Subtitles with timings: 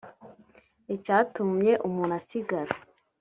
[0.95, 2.71] Icyatumye umuntu asigara